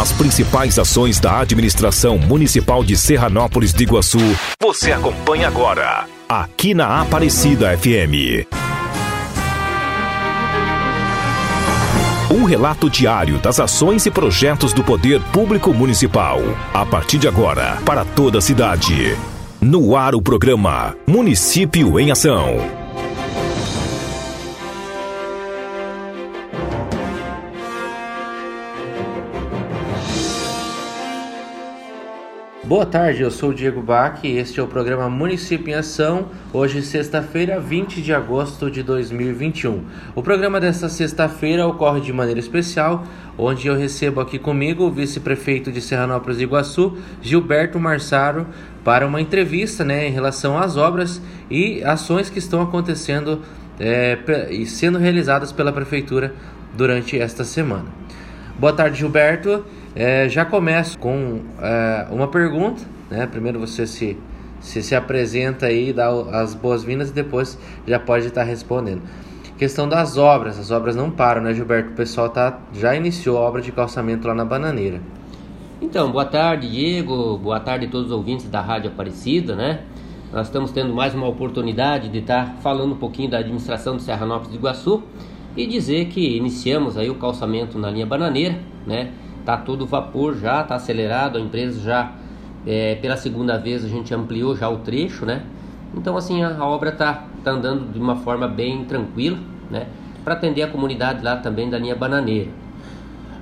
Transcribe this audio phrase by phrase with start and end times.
[0.00, 4.18] As principais ações da administração municipal de Serranópolis de Iguaçu,
[4.58, 8.48] você acompanha agora, aqui na Aparecida FM.
[12.30, 16.38] Um relato diário das ações e projetos do Poder Público Municipal.
[16.72, 19.14] A partir de agora, para toda a cidade.
[19.60, 22.79] No ar o programa Município em Ação.
[32.70, 36.28] Boa tarde, eu sou o Diego Bach e este é o programa Município em Ação,
[36.52, 39.82] hoje sexta-feira, 20 de agosto de 2021.
[40.14, 43.04] O programa desta sexta-feira ocorre de maneira especial,
[43.36, 48.46] onde eu recebo aqui comigo o vice-prefeito de Serranópolis do Iguaçu, Gilberto Marsaro,
[48.84, 53.42] para uma entrevista né, em relação às obras e ações que estão acontecendo
[53.80, 54.16] é,
[54.48, 56.32] e sendo realizadas pela Prefeitura
[56.76, 57.86] durante esta semana.
[58.60, 59.64] Boa tarde, Gilberto.
[60.02, 63.26] É, já começo com é, uma pergunta, né?
[63.26, 64.16] Primeiro você se,
[64.58, 69.02] se, se apresenta aí, dá as boas-vindas e depois já pode estar respondendo.
[69.58, 71.90] Questão das obras, as obras não param, né, Gilberto?
[71.90, 75.02] O pessoal tá, já iniciou a obra de calçamento lá na Bananeira.
[75.82, 77.36] Então, boa tarde, Diego.
[77.36, 79.82] Boa tarde a todos os ouvintes da Rádio Aparecida, né?
[80.32, 84.50] Nós estamos tendo mais uma oportunidade de estar falando um pouquinho da administração de Serranópolis
[84.50, 85.02] de Iguaçu
[85.54, 89.10] e dizer que iniciamos aí o calçamento na linha Bananeira, né?
[89.50, 92.12] Tá todo vapor já, tá acelerado, a empresa já
[92.64, 95.42] é, pela segunda vez a gente ampliou já o trecho, né?
[95.92, 99.88] Então assim a, a obra tá, tá andando de uma forma bem tranquila, né?
[100.22, 102.48] Para atender a comunidade lá também da linha bananeira.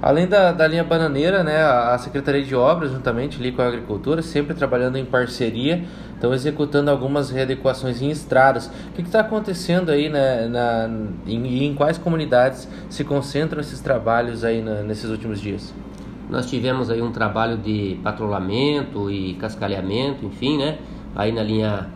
[0.01, 4.23] Além da, da linha bananeira, né, a Secretaria de Obras, juntamente ali com a Agricultura,
[4.23, 8.69] sempre trabalhando em parceria, estão executando algumas readequações em estradas.
[8.69, 10.89] O que está acontecendo aí né, na,
[11.27, 15.75] em, em quais comunidades se concentram esses trabalhos aí na, nesses últimos dias?
[16.29, 20.79] Nós tivemos aí um trabalho de patrulhamento e cascalhamento, enfim, né?
[21.17, 21.89] Aí na linha,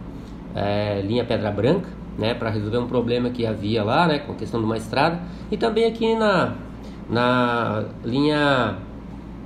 [0.55, 2.33] é, linha Pedra Branca, né?
[2.33, 4.21] Para resolver um problema que havia lá, né?
[4.21, 5.21] Com a questão de uma estrada.
[5.51, 6.55] E também aqui na,
[7.11, 8.79] na linha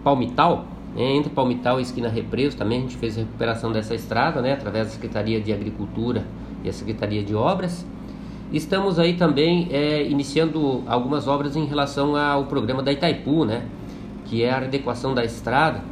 [0.05, 1.17] Palmital, né?
[1.17, 4.53] entre Palmital e Esquina Represo, também a gente fez a recuperação dessa estrada, né?
[4.53, 6.25] Através da Secretaria de Agricultura
[6.63, 7.85] e a Secretaria de Obras.
[8.53, 13.65] Estamos aí também é, iniciando algumas obras em relação ao programa da Itaipu, né?
[14.27, 15.83] Que é a adequação da estrada.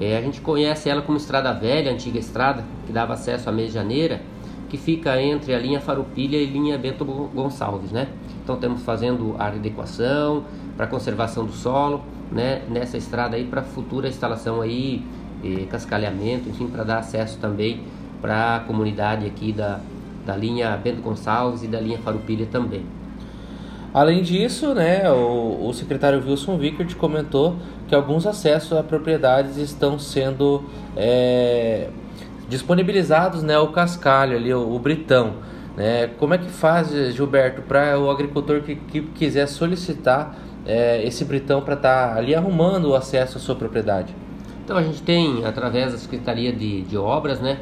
[0.00, 4.20] É, a gente conhece ela como Estrada Velha, antiga estrada que dava acesso à Medianeira,
[4.68, 8.08] que fica entre a linha Farupilha e linha Bento Gonçalves, né?
[8.42, 10.44] Então estamos fazendo a adequação
[10.76, 12.62] para conservação do solo, né?
[12.68, 15.04] Nessa estrada aí para futura instalação aí,
[15.70, 17.82] cascalhamento, enfim, para dar acesso também
[18.20, 19.80] para a comunidade aqui da,
[20.24, 22.86] da linha Bento Gonçalves e da linha Farupilha também.
[23.94, 29.98] Além disso, né, o, o secretário Wilson Vickert comentou que alguns acessos a propriedades estão
[29.98, 30.64] sendo
[30.96, 31.88] é,
[32.48, 35.34] disponibilizados, né, o cascalho ali, o, o britão.
[35.76, 36.06] Né?
[36.18, 41.60] Como é que faz, Gilberto, para o agricultor que, que quiser solicitar é, esse britão
[41.60, 44.14] para estar tá ali arrumando o acesso à sua propriedade?
[44.64, 47.58] Então a gente tem, através da Secretaria de, de Obras, né,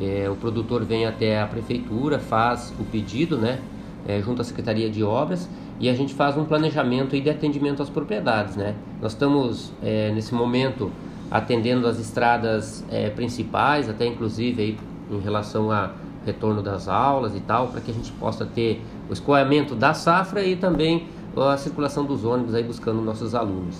[0.00, 3.60] é, o produtor vem até a prefeitura, faz o pedido, né,
[4.08, 5.48] é, junto à Secretaria de Obras
[5.80, 8.74] e a gente faz um planejamento de atendimento às propriedades, né?
[9.00, 10.90] Nós estamos é, nesse momento
[11.30, 14.78] atendendo as estradas é, principais, até inclusive aí
[15.10, 15.90] em relação a
[16.26, 20.42] retorno das aulas e tal, para que a gente possa ter o escoamento da safra
[20.42, 21.06] e também
[21.36, 23.76] a circulação dos ônibus aí buscando nossos alunos.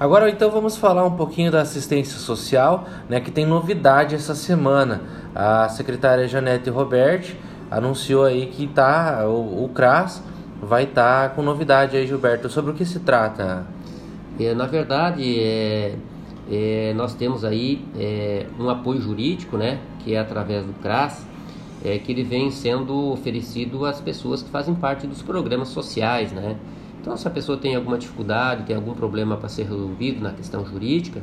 [0.00, 5.02] Agora então vamos falar um pouquinho da assistência social, né, que tem novidade essa semana.
[5.34, 7.38] A secretária Janete Roberti
[7.70, 10.22] anunciou aí que tá o, o CRAS
[10.64, 12.48] vai estar tá com novidade aí, Gilberto.
[12.48, 13.66] Sobre o que se trata?
[14.38, 15.94] É, na verdade, é,
[16.50, 21.26] é, nós temos aí é, um apoio jurídico, né, que é através do CRAS,
[21.84, 26.56] é, que ele vem sendo oferecido às pessoas que fazem parte dos programas sociais, né.
[27.00, 30.64] Então, se a pessoa tem alguma dificuldade, tem algum problema para ser resolvido na questão
[30.64, 31.20] jurídica,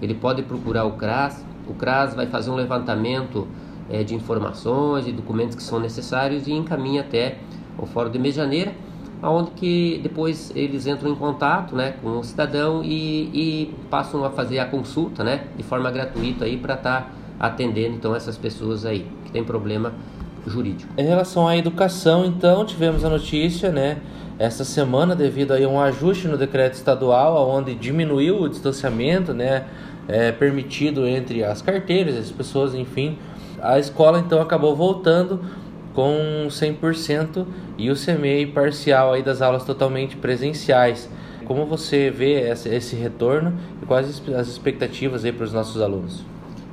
[0.00, 1.42] ele pode procurar o CRAS.
[1.66, 3.48] O CRAS vai fazer um levantamento
[3.88, 7.38] é, de informações e documentos que são necessários e encaminha até
[7.78, 8.72] o Fórum de Medianeira,
[9.22, 14.30] onde que depois eles entram em contato né, com o cidadão e, e passam a
[14.30, 19.06] fazer a consulta né, de forma gratuita para estar tá atendendo então essas pessoas aí
[19.24, 19.92] que tem problema
[20.46, 20.92] jurídico.
[20.98, 23.98] Em relação à educação, então, tivemos a notícia, né,
[24.38, 29.66] essa semana devido aí a um ajuste no decreto estadual, onde diminuiu o distanciamento, né,
[30.08, 33.16] é, permitido entre as carteiras, as pessoas, enfim,
[33.60, 35.40] a escola então acabou voltando
[35.94, 37.46] com 100%
[37.76, 41.08] e o CMEI parcial aí das aulas totalmente presenciais.
[41.44, 43.52] como você vê esse retorno
[43.82, 46.24] e quais as expectativas aí para os nossos alunos?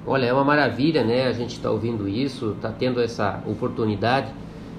[0.05, 1.27] Olha, é uma maravilha, né?
[1.27, 4.31] A gente está ouvindo isso, está tendo essa oportunidade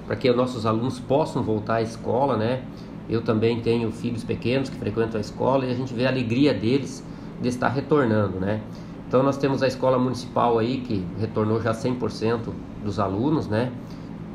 [0.07, 2.63] para que os nossos alunos possam voltar à escola, né?
[3.09, 6.53] Eu também tenho filhos pequenos que frequentam a escola e a gente vê a alegria
[6.53, 7.03] deles
[7.41, 8.61] de estar retornando, né?
[9.07, 12.39] Então nós temos a escola municipal aí que retornou já 100%
[12.83, 13.71] dos alunos, né?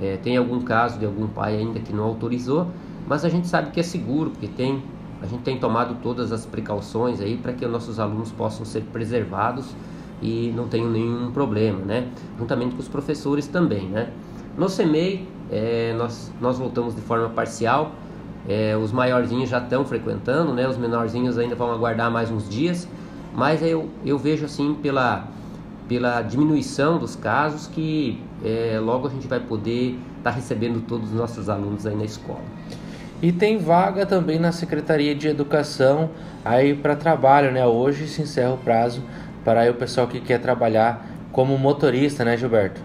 [0.01, 2.69] É, tem algum caso de algum pai ainda que não autorizou,
[3.07, 4.83] mas a gente sabe que é seguro, porque tem,
[5.23, 8.83] a gente tem tomado todas as precauções aí para que os nossos alunos possam ser
[8.93, 9.75] preservados
[10.21, 12.09] e não tenham nenhum problema, né?
[12.39, 14.11] Juntamente com os professores também, né?
[14.57, 17.93] No CEMEI, é, nós, nós voltamos de forma parcial,
[18.49, 20.69] é, os maiorzinhos já estão frequentando, né?
[20.69, 22.89] Os menorzinhos ainda vão aguardar mais uns dias,
[23.35, 25.29] mas eu, eu vejo assim pela,
[25.89, 31.11] pela diminuição dos casos que é, logo a gente vai poder estar tá recebendo todos
[31.11, 32.43] os nossos alunos aí na escola.
[33.23, 36.11] E tem vaga também na Secretaria de Educação
[36.45, 37.65] aí para trabalho, né?
[37.65, 39.03] Hoje se encerra o prazo
[39.45, 42.81] para o pessoal que quer trabalhar como motorista, né, Gilberto?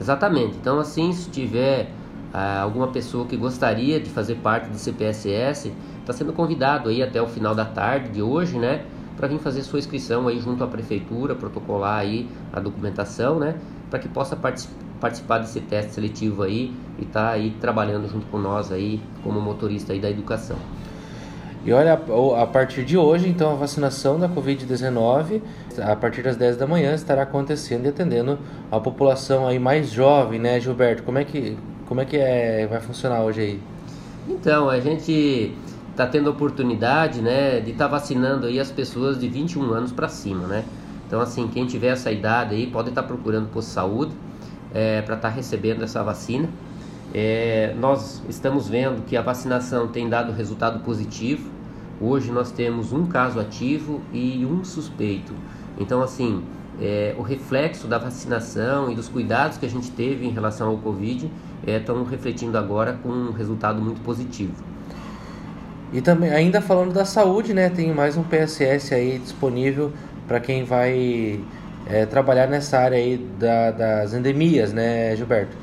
[0.00, 0.56] Exatamente.
[0.60, 1.88] Então, assim, se tiver
[2.32, 7.20] ah, alguma pessoa que gostaria de fazer parte do CPSS, está sendo convidado aí até
[7.20, 8.82] o final da tarde de hoje, né?
[9.16, 13.56] Para vir fazer sua inscrição aí junto à prefeitura, protocolar aí a documentação, né?
[13.88, 18.38] Para que possa participar desse teste seletivo aí e estar tá aí trabalhando junto com
[18.38, 20.56] nós aí como motorista aí da educação.
[21.66, 25.42] E olha, a partir de hoje, então, a vacinação da Covid-19,
[25.82, 28.38] a partir das 10 da manhã, estará acontecendo e atendendo
[28.70, 31.02] a população aí mais jovem, né, Gilberto?
[31.02, 31.58] Como é que,
[31.88, 33.60] como é que é, vai funcionar hoje aí?
[34.28, 35.56] Então, a gente
[35.96, 40.08] está tendo oportunidade, né, de estar tá vacinando aí as pessoas de 21 anos para
[40.08, 40.62] cima, né?
[41.06, 44.12] Então, assim, quem tiver essa idade aí pode estar tá procurando de saúde
[44.74, 46.50] é, para estar tá recebendo essa vacina.
[47.14, 51.48] É, nós estamos vendo que a vacinação tem dado resultado positivo.
[51.98, 55.32] Hoje nós temos um caso ativo e um suspeito.
[55.78, 56.42] Então, assim,
[56.78, 60.76] é, o reflexo da vacinação e dos cuidados que a gente teve em relação ao
[60.76, 61.30] Covid
[61.66, 64.75] estão é, refletindo agora com um resultado muito positivo.
[65.92, 69.92] E também, ainda falando da saúde, né, tem mais um PSS aí disponível
[70.26, 71.40] para quem vai
[71.86, 75.56] é, trabalhar nessa área aí da, das endemias, né, Gilberto?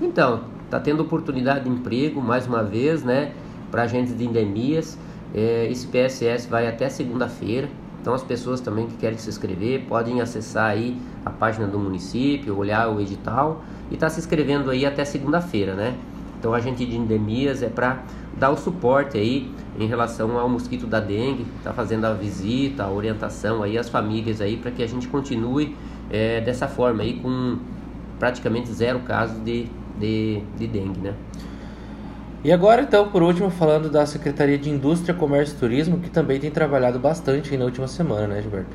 [0.00, 3.32] Então, está tendo oportunidade de emprego mais uma vez, né,
[3.70, 4.98] para agentes de endemias.
[5.34, 7.68] É, esse PSS vai até segunda-feira.
[8.00, 12.56] Então as pessoas também que querem se inscrever podem acessar aí a página do município,
[12.56, 15.94] olhar o edital e tá se inscrevendo aí até segunda-feira, né?
[16.40, 18.02] Então a gente de endemias é para
[18.38, 22.90] dar o suporte aí em relação ao mosquito da dengue, tá fazendo a visita, a
[22.90, 25.76] orientação aí às famílias aí para que a gente continue
[26.10, 27.58] é, dessa forma aí com
[28.18, 29.66] praticamente zero casos de,
[29.98, 31.14] de, de dengue, né?
[32.42, 36.40] E agora, então, por último, falando da Secretaria de Indústria, Comércio e Turismo, que também
[36.40, 38.74] tem trabalhado bastante na última semana, né, Gilberto?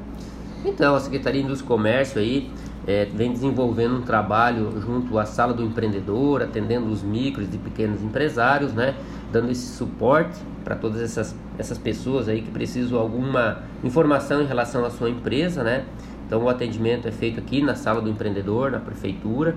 [0.63, 2.51] Então, a Secretaria de Indústria e Comércio aí
[2.87, 8.03] é, vem desenvolvendo um trabalho junto à Sala do Empreendedor, atendendo os micros e pequenos
[8.03, 8.95] empresários, né,
[9.31, 14.85] dando esse suporte para todas essas, essas pessoas aí que precisam alguma informação em relação
[14.85, 15.85] à sua empresa, né.
[16.27, 19.55] Então, o atendimento é feito aqui na Sala do Empreendedor, na Prefeitura.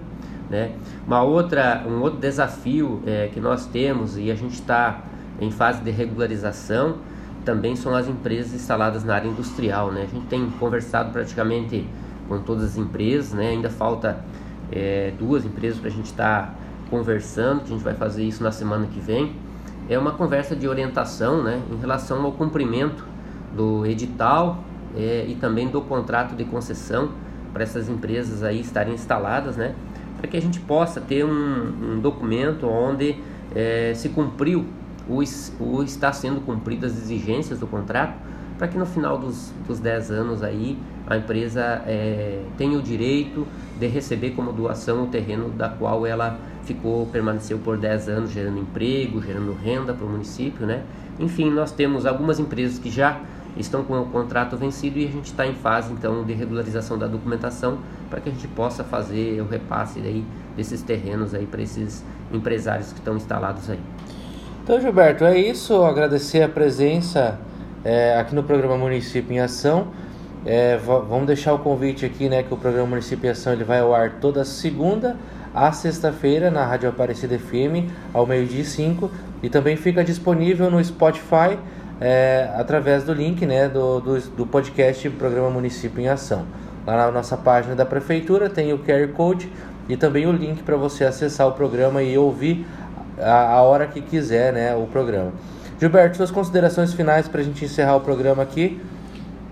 [0.50, 0.72] Né?
[1.06, 5.02] Uma outra, um outro desafio é, que nós temos e a gente está
[5.40, 6.96] em fase de regularização
[7.44, 9.90] também são as empresas instaladas na área industrial.
[9.90, 10.02] Né?
[10.02, 11.86] A gente tem conversado praticamente
[12.28, 13.50] com todas as empresas, né?
[13.50, 14.22] ainda falta
[14.70, 16.54] é, duas empresas para a gente estar tá
[16.90, 19.32] conversando, que a gente vai fazer isso na semana que vem.
[19.88, 21.60] É uma conversa de orientação né?
[21.70, 23.04] em relação ao cumprimento
[23.56, 24.62] do edital
[24.96, 27.10] é, e também do contrato de concessão
[27.52, 29.74] para essas empresas aí estarem instaladas, né?
[30.18, 33.16] para que a gente possa ter um, um documento onde
[33.54, 34.66] é, se cumpriu
[35.08, 38.14] ou, está sendo cumpridas as exigências do contrato,
[38.58, 43.46] para que no final dos, dos 10 anos aí a empresa é, tenha o direito
[43.78, 48.58] de receber como doação o terreno da qual ela ficou, permaneceu por 10 anos gerando
[48.58, 50.82] emprego, gerando renda para o município, né?
[51.18, 53.20] Enfim, nós temos algumas empresas que já
[53.56, 57.06] estão com o contrato vencido e a gente está em fase então de regularização da
[57.06, 57.78] documentação
[58.10, 60.24] para que a gente possa fazer o repasse aí
[60.56, 63.80] desses terrenos aí para esses empresários que estão instalados aí.
[64.62, 65.82] Então, Gilberto, é isso.
[65.82, 67.38] Agradecer a presença
[67.84, 69.88] é, aqui no programa Município em Ação.
[70.46, 73.80] É, vamos deixar o convite aqui, né, que o programa Município em Ação ele vai
[73.80, 75.16] ao ar toda segunda
[75.54, 79.10] a sexta-feira na Rádio Aparecida FM ao meio-dia e 5
[79.42, 81.58] e também fica disponível no Spotify
[82.00, 86.44] é, através do link né, do, do, do podcast Programa Município em Ação.
[86.86, 89.50] Lá na nossa página da Prefeitura tem o QR Code
[89.88, 92.66] e também o link para você acessar o programa e ouvir
[93.18, 95.32] a, a, hora que quiser né, o programa.
[95.78, 98.80] Gilberto, suas considerações finais para a gente encerrar o programa aqui?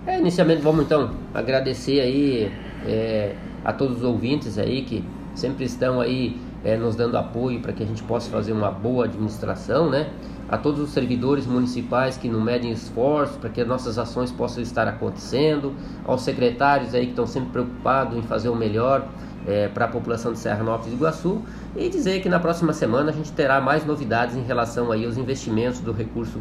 [0.05, 2.51] É, inicialmente vamos então agradecer aí
[2.85, 5.03] é, a todos os ouvintes aí que
[5.33, 9.05] sempre estão aí é, nos dando apoio para que a gente possa fazer uma boa
[9.05, 10.09] administração, né?
[10.49, 14.63] A todos os servidores municipais que não medem esforço para que as nossas ações possam
[14.63, 15.73] estar acontecendo,
[16.05, 19.05] aos secretários aí que estão sempre preocupados em fazer o melhor
[19.45, 21.41] é, para a população de Serra Nova do Iguaçu
[21.75, 25.17] e dizer que na próxima semana a gente terá mais novidades em relação aí aos
[25.17, 26.39] investimentos do recurso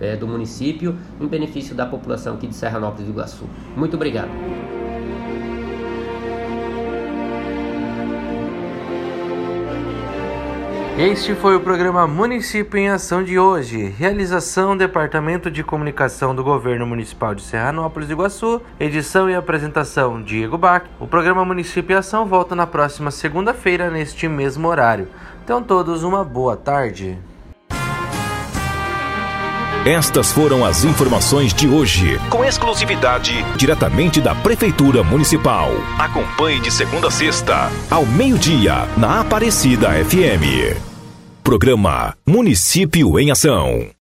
[0.00, 3.44] é, do município em benefício da população aqui de Serra Nova do Iguaçu.
[3.76, 4.30] Muito obrigado.
[10.96, 13.92] Este foi o programa Município em Ação de hoje.
[13.98, 18.62] Realização Departamento de Comunicação do Governo Municipal de Serranópolis do Iguaçu.
[18.78, 20.84] Edição e apresentação Diego Bach.
[21.00, 25.08] O programa Município em Ação volta na próxima segunda-feira neste mesmo horário.
[25.42, 27.18] Então todos uma boa tarde.
[29.86, 35.70] Estas foram as informações de hoje, com exclusividade diretamente da Prefeitura Municipal.
[35.98, 40.80] Acompanhe de segunda a sexta, ao meio-dia, na Aparecida FM.
[41.42, 43.90] Programa Município em Ação.